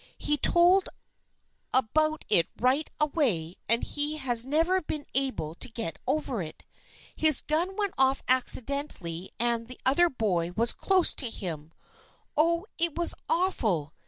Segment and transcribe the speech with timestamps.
[0.17, 0.89] He told
[1.75, 6.63] about it right away and he has never been able to get over it.
[7.15, 11.71] His gun went off accidentally and the other boy was close to him.
[12.35, 13.93] Oh, it was awful